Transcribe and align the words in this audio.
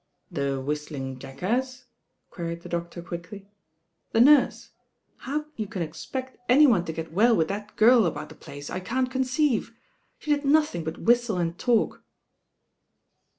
"The 0.31 0.59
whistling 0.59 1.19
jackass?" 1.19 1.85
queried 2.31 2.61
the 2.63 2.69
doctor 2.69 3.03
quickly. 3.03 3.51
"The 4.13 4.19
nurse. 4.19 4.71
How 5.17 5.45
you 5.55 5.67
can 5.67 5.83
expect 5.83 6.37
any 6.49 6.65
one 6.65 6.85
to 6.85 6.91
get 6.91 7.13
well 7.13 7.35
with 7.37 7.49
that 7.49 7.75
girl 7.75 8.07
about 8.07 8.29
the 8.29 8.33
place, 8.33 8.71
I 8.71 8.79
can't 8.79 9.11
conceive. 9.11 9.75
obe 10.23 10.25
did 10.25 10.43
nothing 10.43 10.83
but 10.83 10.97
whistle 11.01 11.37
and 11.37 11.55
talk." 11.55 12.03